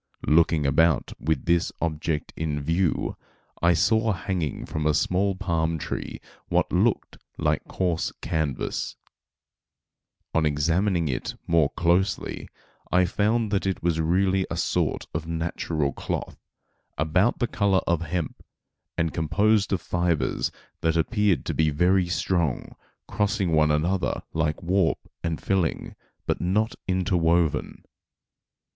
Looking 0.25 0.65
about 0.65 1.13
with 1.19 1.45
this 1.45 1.71
object 1.79 2.33
in 2.35 2.59
view, 2.59 3.15
I 3.61 3.73
saw 3.75 4.13
hanging 4.13 4.65
from 4.65 4.87
a 4.87 4.95
small 4.95 5.35
palm 5.35 5.77
tree 5.77 6.19
what 6.49 6.73
looked 6.73 7.19
like 7.37 7.67
coarse 7.67 8.11
canvas. 8.19 8.95
On 10.33 10.43
examining 10.43 11.07
it 11.07 11.35
more 11.45 11.69
closely, 11.69 12.49
I 12.91 13.05
found 13.05 13.51
that 13.51 13.67
it 13.67 13.83
was 13.83 14.01
really 14.01 14.43
a 14.49 14.57
sort 14.57 15.05
of 15.13 15.27
natural 15.27 15.93
cloth, 15.93 16.39
about 16.97 17.37
the 17.37 17.45
color 17.45 17.81
of 17.85 18.01
hemp, 18.01 18.41
and 18.97 19.13
composed 19.13 19.71
of 19.71 19.81
fibres 19.81 20.51
that 20.79 20.97
appeared 20.97 21.45
to 21.45 21.53
be 21.53 21.69
very 21.69 22.07
strong, 22.07 22.75
crossing 23.07 23.51
one 23.51 23.69
another 23.69 24.23
like 24.33 24.63
warp 24.63 24.97
and 25.23 25.39
filling, 25.39 25.93
but 26.25 26.41
not 26.41 26.73
interwoven. 26.87 27.83